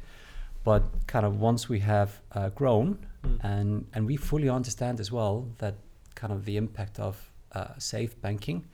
But 0.63 0.83
kind 1.07 1.25
of 1.25 1.39
once 1.41 1.69
we 1.69 1.79
have 1.79 2.09
uh, 2.35 2.49
grown, 2.55 2.97
Mm. 3.23 3.39
and 3.43 3.85
and 3.93 4.07
we 4.07 4.17
fully 4.17 4.49
understand 4.49 4.99
as 4.99 5.11
well 5.11 5.45
that 5.57 5.73
kind 6.15 6.33
of 6.33 6.45
the 6.45 6.55
impact 6.57 6.99
of 6.99 7.31
uh, 7.55 7.67
safe 7.77 8.19
banking, 8.21 8.65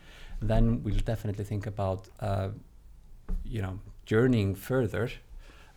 then 0.41 0.84
we'll 0.84 1.03
definitely 1.05 1.46
think 1.46 1.67
about 1.67 2.10
uh, 2.20 2.50
you 3.44 3.62
know 3.62 3.79
journeying 4.05 4.55
further. 4.55 5.10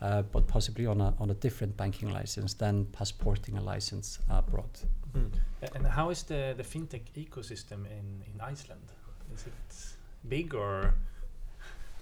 Uh, 0.01 0.23
but 0.23 0.47
possibly 0.47 0.87
on 0.87 1.01
a 1.01 1.13
on 1.19 1.31
a 1.31 1.35
different 1.35 1.77
banking 1.77 2.13
license 2.13 2.55
than 2.55 2.85
passporting 2.93 3.59
a 3.59 3.61
license 3.61 4.21
abroad. 4.31 4.71
Mm. 5.13 5.31
And 5.75 5.87
how 5.87 6.11
is 6.11 6.23
the, 6.23 6.55
the 6.57 6.63
FinTech 6.63 7.03
ecosystem 7.17 7.85
in, 7.87 8.23
in 8.33 8.41
Iceland? 8.41 8.93
Is 9.35 9.47
it 9.47 9.99
big 10.29 10.55
or? 10.55 10.95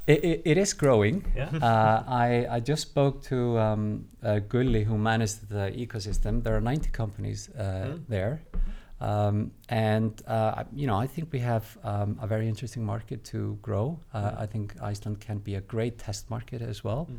It, 0.07 0.25
it, 0.25 0.43
it 0.45 0.59
is 0.59 0.73
growing. 0.75 1.25
Yeah. 1.35 1.49
uh, 1.62 2.05
I, 2.07 2.47
I 2.50 2.61
just 2.61 2.83
spoke 2.83 3.23
to 3.25 3.59
um, 3.59 4.05
uh, 4.23 4.41
Gulli, 4.49 4.85
who 4.85 4.99
managed 4.99 5.49
the 5.49 5.73
ecosystem. 5.76 6.43
There 6.43 6.55
are 6.55 6.61
90 6.61 6.91
companies 6.91 7.49
uh, 7.59 7.62
Mm. 7.62 8.00
there. 8.09 8.43
Um, 9.00 9.50
and, 9.69 10.23
uh, 10.26 10.65
you 10.75 10.87
know, 10.87 10.97
I 10.97 11.07
think 11.07 11.33
we 11.33 11.41
have 11.41 11.76
um, 11.85 12.19
a 12.21 12.26
very 12.26 12.49
interesting 12.49 12.85
market 12.85 13.25
to 13.25 13.59
grow. 13.62 13.99
Uh, 14.15 14.31
Mm. 14.31 14.41
I 14.41 14.47
think 14.47 14.75
Iceland 14.83 15.21
can 15.21 15.38
be 15.38 15.55
a 15.57 15.61
great 15.61 15.99
test 15.99 16.31
market 16.31 16.62
as 16.62 16.83
well. 16.85 17.07
Mm. 17.11 17.19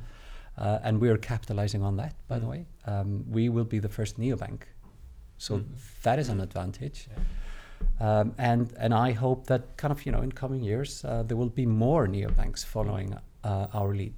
Uh, 0.58 0.80
and 0.84 1.00
we 1.00 1.10
are 1.10 1.18
capitalizing 1.20 1.84
on 1.84 1.98
that, 1.98 2.14
by 2.28 2.40
the 2.40 2.46
Mm. 2.46 2.50
way. 2.50 2.66
Um, 2.86 3.26
we 3.30 3.50
will 3.50 3.66
be 3.66 3.80
the 3.80 3.90
first 3.90 4.18
neobank. 4.20 4.62
So 5.38 5.58
Mm. 5.58 5.66
that 6.04 6.20
is 6.20 6.30
an 6.30 6.40
advantage. 6.42 7.08
Um, 8.00 8.34
and 8.40 8.74
and 8.80 8.94
I 8.94 9.12
hope 9.14 9.46
that 9.46 9.62
kind 9.78 9.92
of 9.92 10.04
you 10.06 10.12
know 10.12 10.24
in 10.24 10.32
coming 10.32 10.64
years 10.64 11.06
uh, 11.06 11.22
there 11.28 11.38
will 11.38 11.50
be 11.56 11.66
more 11.68 12.08
neobanks 12.08 12.66
following 12.66 13.14
uh, 13.44 13.68
our 13.74 13.94
lead. 13.96 14.16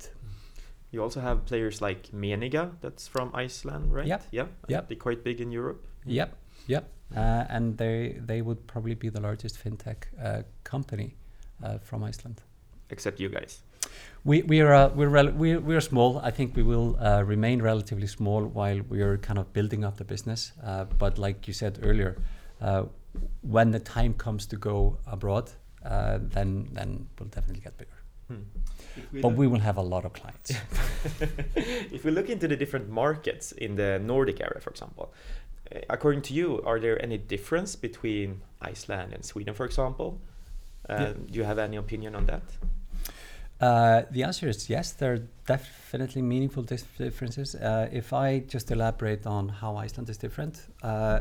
You 0.92 1.04
also 1.04 1.20
have 1.20 1.46
players 1.46 1.82
like 1.82 2.10
Meniga, 2.13 2.72
that's 2.82 3.08
from 3.08 3.32
Iceland, 3.36 3.94
right? 3.94 4.08
Yep. 4.08 4.22
Yeah. 4.32 4.48
Yep. 4.70 4.88
They're 4.88 4.98
quite 4.98 5.24
big 5.24 5.39
in 5.42 5.51
Europe. 5.51 5.86
Yep, 6.06 6.30
yep. 6.68 6.84
Uh, 7.16 7.46
and 7.50 7.78
they 7.78 8.20
they 8.25 8.42
would 8.42 8.68
probably 8.68 8.96
be 8.96 9.10
the 9.10 9.22
largest 9.22 9.58
fintech 9.63 10.06
uh, 10.24 10.44
company 10.63 11.16
uh, 11.63 11.78
from 11.80 12.04
Iceland. 12.04 12.42
Except 12.89 13.20
you 13.20 13.30
guys. 13.30 13.62
We 14.24 14.44
we 14.44 14.62
are 14.62 14.74
uh, 14.74 14.89
we're 14.89 15.10
rel- 15.10 15.32
we're 15.32 15.60
we're 15.60 15.82
small. 15.82 16.20
I 16.20 16.32
think 16.32 16.56
we 16.56 16.63
will 16.63 16.98
uh, 17.00 17.24
remain 17.24 17.62
relatively 17.62 18.08
small 18.08 18.46
while 18.46 18.82
we 18.89 19.01
are 19.01 19.18
kind 19.18 19.39
of 19.39 19.54
building 19.54 19.84
up 19.84 19.98
the 19.98 20.04
business. 20.04 20.51
Uh, 20.63 20.86
but 20.98 21.18
like 21.18 21.48
you 21.48 21.54
said 21.54 21.80
earlier, 21.82 22.18
uh, 22.62 22.84
when 23.42 23.72
the 23.72 23.80
time 23.80 24.13
comes 24.13 24.46
to 24.48 24.58
go 24.58 24.98
abroad, 25.08 25.51
uh, 25.86 26.20
then 26.22 26.68
then 26.74 27.08
we'll 27.18 27.30
definitely 27.30 27.62
get 27.62 27.78
bigger. 27.78 27.92
Hmm. 28.28 28.44
We 29.13 29.22
But 29.22 29.34
we 29.34 29.48
will 29.48 29.62
have 29.62 29.78
a 29.78 29.82
lot 29.82 30.06
of 30.06 30.13
clients. 30.13 30.51
if 31.92 32.04
we 32.04 32.12
look 32.12 32.30
into 32.30 32.48
the 32.48 32.56
different 32.56 32.89
markets 32.89 33.51
in 33.54 33.75
the 33.75 34.00
Nordic 34.00 34.42
area, 34.42 34.60
for 34.60 34.70
example, 34.70 35.13
according 35.90 36.22
to 36.24 36.34
you, 36.34 36.62
are 36.66 36.80
there 36.80 37.02
any 37.02 37.18
difference 37.18 37.76
between 37.76 38.42
Iceland 38.62 39.14
and 39.14 39.24
Sweden, 39.24 39.54
for 39.54 39.66
example? 39.66 40.20
Uh, 40.90 40.94
Yeah. 40.94 41.14
Do 41.32 41.40
you 41.40 41.44
have 41.46 41.60
any 41.60 41.78
opinion 41.78 42.16
on 42.16 42.26
that? 42.26 42.42
Uh, 43.62 44.04
the 44.12 44.24
answer 44.24 44.48
is 44.48 44.70
yes. 44.70 44.94
There 44.94 45.14
are 45.14 45.22
definitely 45.46 46.22
meaningful 46.22 46.64
dif- 46.64 46.98
differences. 46.98 47.56
Uh, 47.56 47.90
if 47.92 48.14
I 48.14 48.40
just 48.40 48.72
elaborate 48.72 49.28
on 49.28 49.50
how 49.50 49.76
Iceland 49.76 50.10
is 50.10 50.18
different, 50.18 50.62
uh, 50.82 51.20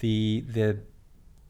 the 0.00 0.44
the 0.52 0.76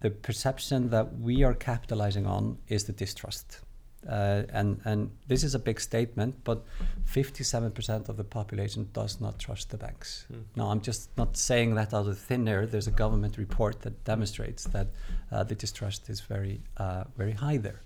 the 0.01 0.11
perception 0.11 0.91
that 0.91 1.19
we 1.21 1.45
are 1.45 1.55
capitalizing 1.55 2.27
on 2.27 2.57
is 2.69 2.85
the 2.85 2.93
distrust, 2.93 3.61
uh, 4.09 4.43
and 4.53 4.81
and 4.85 5.11
this 5.29 5.45
is 5.45 5.55
a 5.55 5.59
big 5.59 5.81
statement, 5.81 6.35
but 6.45 6.65
57% 7.07 8.09
of 8.09 8.17
the 8.17 8.25
population 8.25 8.89
does 8.93 9.21
not 9.21 9.39
trust 9.39 9.71
the 9.71 9.77
banks. 9.77 10.27
Hmm. 10.29 10.41
No, 10.57 10.69
I'm 10.69 10.81
just 10.81 11.17
not 11.17 11.37
saying 11.37 11.75
that 11.77 11.95
out 11.95 12.07
of 12.07 12.19
thin 12.19 12.49
air. 12.49 12.67
There's 12.67 12.87
a 12.87 12.93
government 12.93 13.39
report 13.39 13.83
that 13.83 14.05
demonstrates 14.05 14.65
that 14.65 14.89
uh, 15.33 15.45
the 15.45 15.55
distrust 15.55 16.11
is 16.11 16.21
very 16.21 16.61
uh, 16.77 17.05
very 17.17 17.33
high 17.33 17.57
there. 17.57 17.81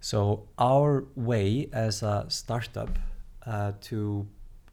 So 0.00 0.48
our 0.58 1.04
way 1.14 1.68
as 1.72 2.02
a 2.02 2.24
startup 2.28 2.98
uh, 3.46 3.72
to 3.82 4.26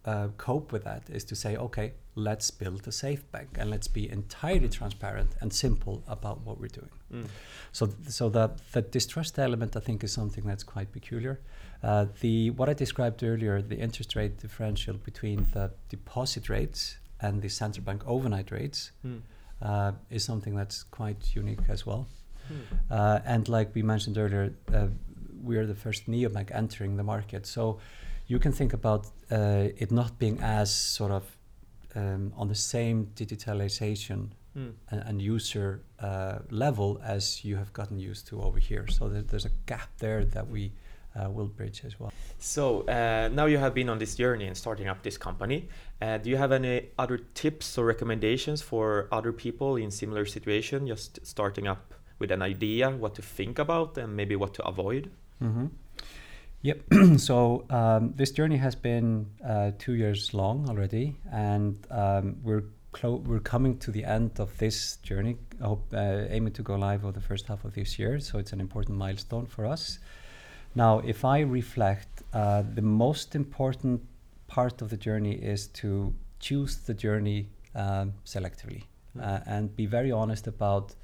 uh, 0.07 0.27
cope 0.37 0.71
with 0.71 0.83
that 0.85 1.03
is 1.09 1.23
to 1.25 1.35
say, 1.35 1.57
okay, 1.57 1.91
let's 2.15 2.49
build 2.49 2.87
a 2.87 2.91
safe 2.91 3.23
bank 3.31 3.49
and 3.59 3.69
let's 3.69 3.89
be 3.89 4.09
entirely 4.09 4.69
transparent 4.69 5.29
and 5.41 5.53
simple 5.53 6.01
about 6.07 6.37
what 6.45 6.59
we're 6.59 6.75
doing. 6.81 6.89
Mm. 7.13 7.27
So, 7.71 7.89
so 8.07 8.29
the 8.29 8.45
the 8.71 8.81
distrust 8.81 9.37
element, 9.37 9.75
I 9.75 9.81
think, 9.81 10.03
is 10.03 10.11
something 10.13 10.45
that's 10.49 10.63
quite 10.63 10.91
peculiar. 10.91 11.39
Uh, 11.83 12.05
the 12.21 12.51
what 12.51 12.69
I 12.69 12.73
described 12.73 13.21
earlier, 13.23 13.61
the 13.61 13.77
interest 13.77 14.15
rate 14.15 14.37
differential 14.37 14.95
between 15.09 15.47
the 15.53 15.71
deposit 15.89 16.49
rates 16.49 16.97
and 17.19 17.41
the 17.41 17.49
central 17.49 17.83
bank 17.85 18.03
overnight 18.07 18.51
rates, 18.51 18.91
Mm. 19.05 19.21
uh, 19.61 19.91
is 20.09 20.23
something 20.23 20.55
that's 20.55 20.83
quite 20.83 21.35
unique 21.35 21.69
as 21.69 21.85
well. 21.85 22.07
Mm. 22.51 22.55
Uh, 22.89 23.19
and 23.25 23.49
like 23.49 23.69
we 23.75 23.83
mentioned 23.83 24.17
earlier, 24.17 24.53
uh, 24.73 24.87
we 25.43 25.57
are 25.57 25.65
the 25.67 25.75
first 25.75 26.07
neobank 26.07 26.49
entering 26.51 26.97
the 26.97 27.03
market. 27.03 27.45
So 27.45 27.79
you 28.27 28.39
can 28.39 28.51
think 28.51 28.73
about 28.73 29.07
uh, 29.31 29.69
it 29.77 29.91
not 29.91 30.19
being 30.19 30.39
as 30.41 30.73
sort 30.73 31.11
of 31.11 31.23
um, 31.95 32.33
on 32.35 32.47
the 32.47 32.55
same 32.55 33.07
digitalization 33.15 34.29
Mm. 34.57 34.73
and, 34.89 35.03
and 35.05 35.21
user 35.21 35.83
uh, 35.99 36.39
level 36.49 36.99
as 37.03 37.45
you 37.45 37.57
have 37.57 37.71
gotten 37.73 37.99
used 37.99 38.27
to 38.27 38.41
over 38.41 38.57
here. 38.57 38.87
So 38.87 39.07
there, 39.07 39.21
there's 39.21 39.45
a 39.45 39.51
gap 39.67 39.89
there 39.99 40.25
that 40.25 40.49
we 40.49 40.71
uh, 41.15 41.29
will 41.29 41.45
bridge 41.45 41.83
as 41.85 41.99
well. 41.99 42.11
So 42.39 42.81
uh, 42.87 43.29
now 43.31 43.45
you 43.45 43.59
have 43.59 43.75
been 43.75 43.87
on 43.87 43.99
this 43.99 44.15
journey 44.15 44.47
and 44.47 44.57
starting 44.57 44.87
up 44.87 45.03
this 45.03 45.15
company. 45.15 45.69
Uh, 46.01 46.17
do 46.17 46.31
you 46.31 46.37
have 46.37 46.51
any 46.51 46.89
other 46.97 47.19
tips 47.35 47.77
or 47.77 47.85
recommendations 47.85 48.63
for 48.63 49.07
other 49.11 49.31
people 49.31 49.75
in 49.75 49.91
similar 49.91 50.25
situation, 50.25 50.87
just 50.87 51.19
starting 51.23 51.67
up 51.67 51.93
with 52.17 52.31
an 52.31 52.41
idea, 52.41 52.89
what 52.89 53.13
to 53.13 53.21
think 53.21 53.59
about, 53.59 53.95
and 53.97 54.15
maybe 54.15 54.35
what 54.35 54.55
to 54.55 54.65
avoid? 54.65 55.11
Mm-hmm. 55.39 55.67
Yep. 56.61 56.81
so 57.17 57.65
um, 57.69 58.13
this 58.15 58.31
journey 58.31 58.57
has 58.57 58.75
been 58.75 59.27
uh, 59.45 59.71
two 59.77 59.93
years 59.93 60.33
long 60.33 60.67
already, 60.69 61.15
and 61.31 61.77
um, 61.91 62.37
we're 62.43 62.63
clo- 62.91 63.23
we're 63.25 63.39
coming 63.39 63.77
to 63.79 63.91
the 63.91 64.03
end 64.03 64.39
of 64.39 64.57
this 64.57 64.97
journey. 64.97 65.37
I 65.61 65.65
hope 65.65 65.93
uh, 65.93 66.25
aiming 66.29 66.53
to 66.53 66.63
go 66.63 66.75
live 66.75 67.03
over 67.03 67.13
the 67.13 67.21
first 67.21 67.47
half 67.47 67.63
of 67.63 67.73
this 67.73 67.99
year. 67.99 68.19
So 68.19 68.39
it's 68.39 68.53
an 68.53 68.59
important 68.59 68.97
milestone 68.97 69.45
for 69.45 69.65
us. 69.65 69.99
Now, 70.75 70.99
if 70.99 71.23
I 71.23 71.39
reflect, 71.41 72.23
uh, 72.33 72.63
the 72.75 72.81
most 72.81 73.35
important 73.35 74.01
part 74.47 74.81
of 74.81 74.89
the 74.89 74.97
journey 74.97 75.33
is 75.33 75.67
to 75.67 76.13
choose 76.39 76.77
the 76.77 76.93
journey 76.93 77.49
um, 77.75 78.13
selectively 78.25 78.83
Mm. 79.17 79.23
uh, 79.23 79.39
and 79.45 79.75
be 79.75 79.85
very 79.85 80.11
honest 80.11 80.47
about 80.47 80.95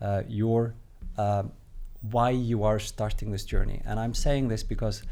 uh, 0.00 0.22
your 0.28 0.74
um 1.18 1.52
why 2.00 2.30
you 2.30 2.64
are 2.64 2.78
starting 2.78 3.30
this 3.30 3.44
journey. 3.44 3.80
And 3.84 3.98
I'm 3.98 4.14
saying 4.14 4.48
this 4.48 4.62
because 4.62 5.02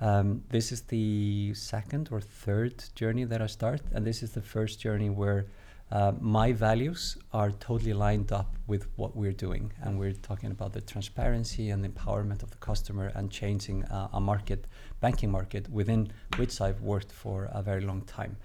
um, 0.00 0.42
this 0.50 0.72
is 0.72 0.82
the 0.82 1.54
second 1.54 2.08
or 2.10 2.20
third 2.20 2.84
journey 2.94 3.24
that 3.24 3.40
I 3.40 3.46
start, 3.46 3.80
and 3.92 4.06
this 4.06 4.22
is 4.22 4.32
the 4.32 4.42
first 4.42 4.80
journey 4.80 5.10
where 5.10 5.46
uh, 5.90 6.12
my 6.20 6.52
values 6.52 7.16
are 7.32 7.52
totally 7.52 7.92
lined 7.92 8.32
up 8.32 8.56
with 8.66 8.86
what 8.96 9.16
we're 9.16 9.32
doing. 9.32 9.72
And 9.82 9.98
we're 9.98 10.12
talking 10.12 10.50
about 10.50 10.72
the 10.72 10.80
transparency 10.80 11.70
and 11.70 11.84
empowerment 11.86 12.42
of 12.42 12.50
the 12.50 12.58
customer 12.58 13.12
and 13.14 13.30
changing 13.30 13.84
uh, 13.84 14.08
a 14.12 14.20
market, 14.20 14.66
banking 15.00 15.30
market, 15.30 15.70
within 15.70 16.12
which 16.36 16.60
I've 16.60 16.80
worked 16.82 17.12
for 17.12 17.48
a 17.52 17.62
very 17.62 17.82
long 17.82 18.02
time. 18.02 18.36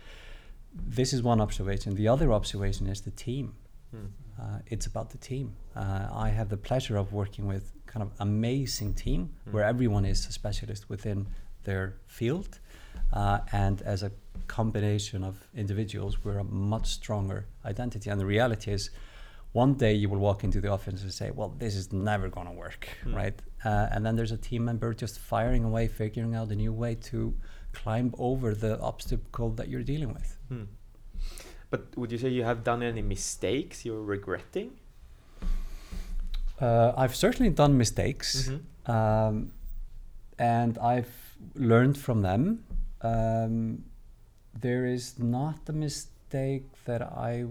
This 0.74 1.14
is 1.14 1.22
one 1.24 1.42
observation. 1.42 1.96
The 1.96 2.08
other 2.08 2.32
observation 2.32 2.88
is 2.88 3.02
the 3.02 3.12
team 3.12 3.56
Mm. 3.96 4.08
Uh, 4.40 4.60
it's 4.68 4.86
about 4.88 5.10
the 5.10 5.18
team. 5.18 5.56
Uh, 5.76 6.08
I 6.12 6.30
have 6.30 6.50
the 6.50 6.58
pleasure 6.58 6.98
of 6.98 7.12
working 7.14 7.48
with 7.48 7.72
kind 7.86 8.04
of 8.04 8.12
amazing 8.20 8.94
team 8.94 9.22
Mm. 9.48 9.54
where 9.54 9.64
everyone 9.66 10.06
is 10.06 10.28
a 10.28 10.32
specialist 10.32 10.90
within 10.90 11.28
their 11.64 11.94
field, 12.08 12.60
uh, 13.14 13.40
and 13.52 13.82
as 13.82 14.04
a 14.04 14.12
combination 14.48 15.24
of 15.24 15.48
individuals, 15.54 16.24
we're 16.24 16.40
a 16.40 16.44
much 16.44 16.88
stronger 16.88 17.46
identity. 17.66 18.10
And 18.10 18.20
the 18.20 18.26
reality 18.26 18.72
is, 18.72 18.90
one 19.54 19.74
day 19.74 19.94
you 19.94 20.08
will 20.10 20.20
walk 20.20 20.44
into 20.44 20.62
the 20.62 20.70
office 20.70 21.02
and 21.04 21.12
say, 21.14 21.30
"Well, 21.32 21.50
this 21.60 21.76
is 21.76 21.92
never 21.92 22.30
going 22.30 22.48
to 22.48 22.54
work," 22.54 22.88
Mm. 23.04 23.16
right? 23.16 23.42
Uh, 23.66 23.88
and 23.94 24.06
then 24.06 24.16
there's 24.16 24.32
a 24.32 24.38
team 24.38 24.64
member 24.66 24.94
just 24.94 25.20
firing 25.20 25.64
away, 25.66 25.88
figuring 25.88 26.34
out 26.36 26.50
a 26.52 26.56
new 26.56 26.74
way 26.74 26.96
to 26.96 27.34
climb 27.74 28.14
over 28.18 28.56
the 28.56 28.80
obstacle 28.80 29.50
that 29.52 29.68
you're 29.70 29.84
dealing 29.84 30.14
with. 30.14 30.38
Hmm. 30.50 30.64
But 31.72 31.98
would 31.98 32.12
you 32.12 32.18
say 32.20 32.30
you 32.30 32.44
have 32.44 32.64
done 32.64 32.84
any 32.84 33.02
mistakes 33.02 33.86
you're 33.86 34.04
regretting? 34.04 34.72
Uh, 36.60 36.94
I've 36.96 37.16
certainly 37.16 37.50
done 37.52 37.78
mistakes. 37.78 38.50
Mhm. 38.50 38.60
um, 38.90 39.52
and 40.38 40.78
I've 40.80 41.14
learned 41.56 41.98
from 41.98 42.22
them. 42.24 42.64
Um, 43.02 43.84
there 44.60 44.86
is 44.86 45.18
not 45.20 45.70
a 45.70 45.74
mistake 45.74 46.66
that 46.86 47.02
I. 47.02 47.46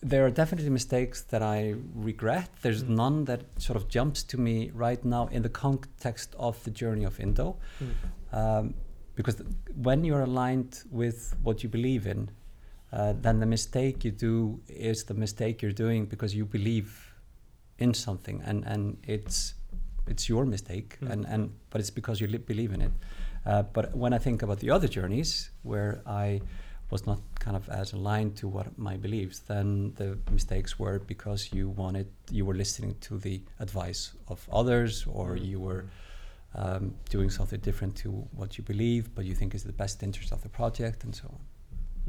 There 0.00 0.24
are 0.26 0.30
definitely 0.30 0.70
mistakes 0.70 1.22
that 1.32 1.42
I 1.42 1.74
regret. 1.94 2.48
There's 2.62 2.82
Mm. 2.84 2.96
none 2.96 3.24
that 3.26 3.42
sort 3.58 3.76
of 3.76 3.88
jumps 3.88 4.22
to 4.24 4.38
me 4.38 4.70
right 4.74 5.04
now 5.04 5.26
in 5.28 5.42
the 5.42 5.48
context 5.48 6.34
of 6.38 6.62
the 6.64 6.70
journey 6.70 7.04
of 7.04 7.20
Indo, 7.20 7.56
Mm. 7.80 7.94
um, 8.32 8.74
because 9.14 9.36
when 9.76 10.04
you're 10.04 10.22
aligned 10.22 10.82
with 10.90 11.34
what 11.42 11.62
you 11.62 11.68
believe 11.68 12.06
in, 12.06 12.30
uh, 12.92 13.12
then 13.22 13.40
the 13.40 13.46
mistake 13.46 14.04
you 14.04 14.10
do 14.10 14.60
is 14.68 15.04
the 15.04 15.14
mistake 15.14 15.62
you're 15.62 15.72
doing 15.86 16.06
because 16.06 16.34
you 16.36 16.44
believe 16.44 17.14
in 17.78 17.94
something, 17.94 18.42
and 18.44 18.64
and 18.66 18.96
it's 19.06 19.54
it's 20.06 20.28
your 20.28 20.44
mistake, 20.46 20.96
Mm. 21.00 21.10
and 21.12 21.26
and 21.26 21.50
but 21.70 21.80
it's 21.80 21.90
because 21.94 22.20
you 22.20 22.26
li- 22.30 22.38
believe 22.46 22.72
in 22.74 22.82
it. 22.82 22.92
Uh, 23.46 23.62
but 23.72 23.94
when 23.96 24.12
I 24.12 24.18
think 24.18 24.42
about 24.42 24.58
the 24.60 24.70
other 24.70 24.88
journeys 24.88 25.50
where 25.62 26.00
I 26.06 26.40
was 26.90 27.06
not 27.06 27.20
kind 27.44 27.56
of 27.56 27.68
as 27.68 27.92
aligned 27.94 28.36
to 28.36 28.46
what 28.48 28.66
my 28.78 28.96
beliefs, 28.98 29.38
then 29.40 29.92
the 29.96 30.18
mistakes 30.30 30.78
were 30.78 30.98
because 30.98 31.48
you 31.56 31.70
wanted 31.70 32.06
you 32.30 32.44
were 32.46 32.54
listening 32.56 32.94
to 33.00 33.18
the 33.18 33.40
advice 33.58 34.12
of 34.28 34.46
others, 34.52 35.06
or 35.06 35.36
Mm. 35.36 35.44
you 35.50 35.60
were 35.60 35.84
um, 36.54 36.94
doing 37.10 37.30
something 37.30 37.60
different 37.62 37.96
to 37.96 38.10
what 38.36 38.58
you 38.58 38.64
believe, 38.64 39.04
but 39.14 39.24
you 39.24 39.34
think 39.34 39.54
is 39.54 39.62
the 39.62 39.72
best 39.72 40.02
interest 40.02 40.32
of 40.32 40.40
the 40.42 40.48
project, 40.50 41.04
and 41.04 41.14
so 41.14 41.28
on. 41.28 41.40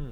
Hmm. 0.06 0.12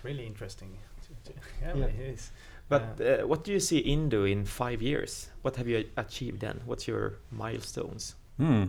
It's 0.00 0.04
really 0.06 0.26
interesting. 0.26 0.78
to- 1.02 1.32
to- 1.32 1.38
Yeah, 1.62 1.74
Yeah. 1.76 1.84
it 1.86 2.00
is. 2.14 2.32
But 2.68 2.82
Yeah. 2.98 3.06
uh, 3.22 3.26
what 3.26 3.44
do 3.44 3.52
you 3.52 3.60
see 3.60 3.78
Indo 3.78 4.24
in 4.24 4.44
five 4.46 4.80
years? 4.80 5.28
What 5.42 5.56
have 5.56 5.68
you 5.68 5.84
achieved 5.96 6.40
then? 6.40 6.60
What's 6.64 6.86
your 6.88 7.18
milestones? 7.30 8.14
Hmm. 8.38 8.64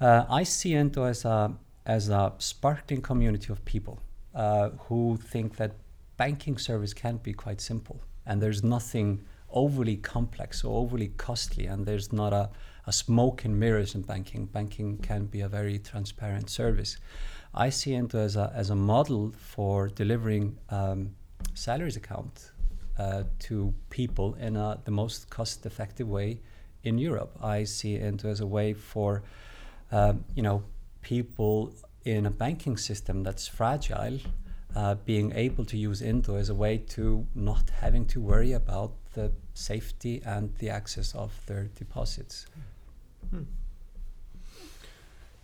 Uh, 0.00 0.24
I 0.40 0.44
see 0.44 0.74
Indo 0.74 1.04
as 1.04 1.24
a 1.24 1.50
as 1.86 2.08
a 2.08 2.32
sparkling 2.38 3.02
community 3.02 3.52
of 3.52 3.62
people 3.64 3.98
uh, 4.34 4.70
who 4.88 5.18
think 5.32 5.56
that 5.56 5.72
banking 6.16 6.56
service 6.58 6.94
can 6.94 7.18
be 7.18 7.32
quite 7.34 7.60
simple, 7.60 7.96
and 8.24 8.40
there's 8.40 8.62
nothing 8.62 9.20
overly 9.54 9.96
complex 9.96 10.64
or 10.64 10.76
overly 10.76 11.08
costly, 11.16 11.66
and 11.66 11.86
there's 11.86 12.12
not 12.12 12.32
a, 12.32 12.50
a 12.86 12.92
smoke 12.92 13.44
and 13.44 13.58
mirrors 13.58 13.94
in 13.94 14.02
banking. 14.02 14.44
Banking 14.46 14.98
can 14.98 15.24
be 15.26 15.40
a 15.40 15.48
very 15.48 15.78
transparent 15.78 16.50
service. 16.50 16.98
I 17.54 17.70
see 17.70 17.94
Indo 17.94 18.18
as 18.18 18.36
a 18.36 18.52
as 18.54 18.70
a 18.70 18.74
model 18.74 19.32
for 19.38 19.88
delivering 19.88 20.58
um, 20.70 21.14
salaries 21.54 21.96
account 21.96 22.50
uh, 22.98 23.22
to 23.38 23.72
people 23.90 24.34
in 24.34 24.56
a, 24.56 24.80
the 24.84 24.90
most 24.90 25.30
cost-effective 25.30 26.08
way 26.08 26.40
in 26.82 26.98
Europe. 26.98 27.36
I 27.40 27.64
see 27.64 27.96
Indo 27.96 28.28
as 28.28 28.40
a 28.40 28.46
way 28.46 28.74
for 28.74 29.22
um, 29.92 30.24
you 30.34 30.42
know 30.42 30.64
people 31.02 31.72
in 32.04 32.26
a 32.26 32.30
banking 32.30 32.76
system 32.76 33.22
that's 33.22 33.46
fragile 33.46 34.18
uh, 34.74 34.96
being 35.06 35.32
able 35.34 35.64
to 35.64 35.76
use 35.76 36.02
Indo 36.02 36.36
as 36.36 36.48
a 36.48 36.54
way 36.54 36.78
to 36.78 37.26
not 37.34 37.70
having 37.80 38.04
to 38.06 38.20
worry 38.20 38.52
about 38.52 38.92
the 39.14 39.32
safety 39.54 40.22
and 40.24 40.54
the 40.56 40.70
access 40.70 41.14
of 41.14 41.32
their 41.46 41.64
deposits. 41.78 42.46
Hmm. 43.30 43.42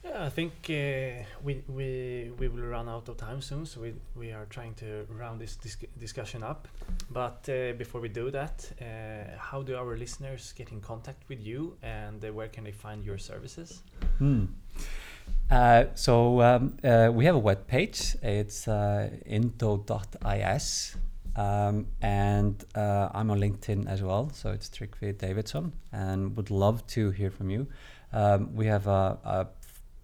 Yeah, 0.04 0.24
I 0.24 0.30
think 0.30 0.52
uh, 0.70 1.24
we, 1.44 1.62
we 1.68 2.32
we 2.38 2.48
will 2.48 2.62
run 2.62 2.88
out 2.88 3.08
of 3.08 3.18
time 3.18 3.42
soon, 3.42 3.66
so 3.66 3.82
we, 3.82 3.92
we 4.16 4.32
are 4.32 4.46
trying 4.46 4.72
to 4.76 5.06
round 5.10 5.40
this 5.40 5.56
dis- 5.56 5.76
discussion 5.98 6.42
up. 6.42 6.68
But 7.10 7.46
uh, 7.48 7.74
before 7.76 8.00
we 8.00 8.08
do 8.08 8.30
that, 8.30 8.72
uh, 8.80 9.36
how 9.36 9.62
do 9.62 9.76
our 9.76 9.98
listeners 9.98 10.54
get 10.56 10.72
in 10.72 10.80
contact 10.80 11.28
with 11.28 11.40
you, 11.40 11.76
and 11.82 12.24
uh, 12.24 12.32
where 12.32 12.48
can 12.48 12.64
they 12.64 12.72
find 12.72 13.04
your 13.04 13.18
services? 13.18 13.82
Hmm. 14.18 14.46
Uh, 15.50 15.84
so 15.94 16.40
um, 16.40 16.78
uh, 16.82 17.10
we 17.12 17.26
have 17.26 17.34
a 17.34 17.38
web 17.38 17.66
page. 17.66 18.16
It's 18.22 18.68
uh, 18.68 19.10
indo.is. 19.26 20.96
Um, 21.36 21.86
and 22.02 22.64
uh, 22.74 23.08
I'm 23.14 23.30
on 23.30 23.40
LinkedIn 23.40 23.88
as 23.88 24.02
well, 24.02 24.30
so 24.32 24.50
it's 24.50 24.68
Tryggvi 24.68 25.14
Davidsson, 25.14 25.72
and 25.92 26.36
would 26.36 26.50
love 26.50 26.86
to 26.88 27.10
hear 27.10 27.30
from 27.30 27.50
you. 27.50 27.66
Um, 28.12 28.54
we 28.54 28.66
have 28.66 28.86
a, 28.86 29.18
a 29.24 29.46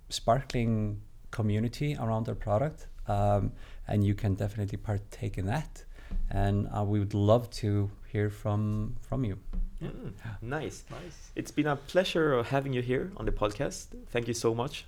sparkling 0.09 1.01
community 1.31 1.97
around 1.99 2.29
our 2.29 2.35
product, 2.35 2.87
um, 3.09 3.53
and 3.89 4.05
you 4.05 4.15
can 4.15 4.35
definitely 4.35 4.79
partake 4.79 5.39
in 5.39 5.47
that. 5.47 5.85
And 6.31 6.69
uh, 6.77 6.85
we 6.85 6.99
would 7.01 7.15
love 7.15 7.51
to 7.63 7.91
hear 8.07 8.31
from 8.31 8.95
from 9.01 9.25
you. 9.25 9.37
Mm, 9.83 10.13
nice. 10.41 10.85
Nice. 10.91 11.31
It's 11.35 11.51
been 11.51 11.67
a 11.67 11.77
pleasure 11.77 12.43
having 12.43 12.73
you 12.73 12.83
here 12.83 13.11
on 13.17 13.27
the 13.27 13.33
podcast. 13.33 13.87
Thank 14.11 14.29
you 14.29 14.35
so 14.35 14.55
much. 14.55 14.85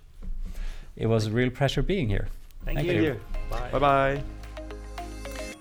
It 0.96 1.06
was 1.06 1.26
a 1.26 1.30
real 1.30 1.50
pleasure 1.50 1.82
being 1.82 2.08
here. 2.08 2.28
Thank, 2.64 2.78
Thank 2.78 2.90
you. 2.92 3.02
you. 3.02 3.20
Bye. 3.50 3.70
Bye 3.72 3.78
bye. 3.78 4.37